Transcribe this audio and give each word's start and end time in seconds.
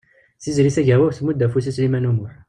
Tiziri 0.43 0.71
Tagawawt 0.77 1.15
tmudd 1.19 1.45
afus 1.45 1.65
i 1.69 1.71
Sliman 1.75 2.09
U 2.09 2.11
Muḥ. 2.15 2.33